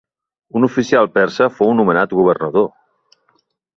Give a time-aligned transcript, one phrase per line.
[0.59, 2.69] Un oficial persa fou nomenat governador.